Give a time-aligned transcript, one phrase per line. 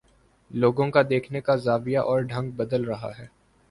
[0.51, 3.27] لوگوں کا دیکھنے کا زاویہ اور ڈھنگ بدل رہا ہے۔